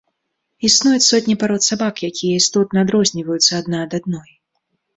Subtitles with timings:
[0.69, 4.29] Існуюць сотні парод сабак, якія істотна адрозніваюцца адна ад адной.